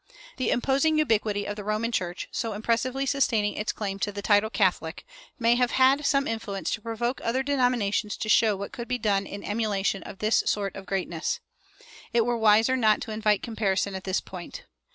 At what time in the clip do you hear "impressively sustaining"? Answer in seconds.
2.53-3.53